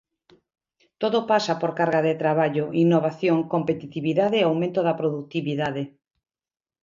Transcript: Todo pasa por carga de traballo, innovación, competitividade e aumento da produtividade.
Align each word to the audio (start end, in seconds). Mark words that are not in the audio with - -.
Todo 1.01 1.19
pasa 1.31 1.53
por 1.61 1.71
carga 1.79 2.01
de 2.07 2.15
traballo, 2.23 2.65
innovación, 2.83 3.37
competitividade 3.53 4.35
e 4.39 4.45
aumento 4.45 4.79
da 4.87 4.97
produtividade. 5.01 5.83